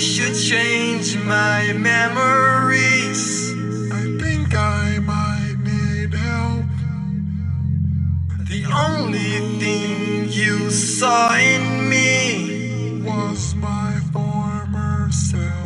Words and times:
should 0.00 0.34
change 0.36 1.16
my 1.24 1.72
memories. 1.74 3.52
I 3.92 4.18
think 4.20 4.54
I 4.54 4.98
might 5.00 5.56
need 5.64 6.14
help. 6.14 6.66
The 8.48 8.64
only 8.66 9.58
thing 9.60 10.28
you 10.30 10.70
saw 10.70 11.34
in 11.36 11.88
me 11.90 13.02
was 13.04 13.54
my 13.56 14.00
former 14.12 15.10
self. 15.12 15.59